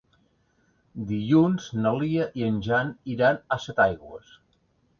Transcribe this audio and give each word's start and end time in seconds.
Dilluns 1.11 1.67
na 1.85 1.93
Lia 1.99 2.27
i 2.41 2.47
en 2.49 2.59
Jan 2.71 2.91
iran 3.17 3.41
a 3.57 3.61
Setaigües. 3.69 4.35